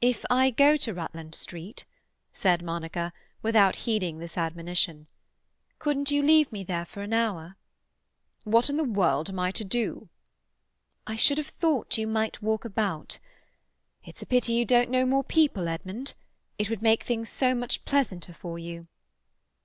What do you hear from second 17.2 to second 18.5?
so much pleasanter